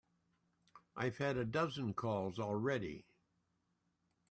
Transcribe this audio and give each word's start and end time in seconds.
I've 0.95 1.19
had 1.19 1.37
a 1.37 1.45
dozen 1.45 1.93
calls 1.93 2.39
already. 2.39 3.05